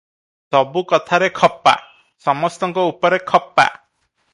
ସବୁ 0.55 0.83
କଥାରେ 0.93 1.29
ଖପା, 1.41 1.75
ସମସ୍ତଙ୍କ 2.29 2.91
ଉପରେ 2.95 3.25
ଖପା। 3.33 3.73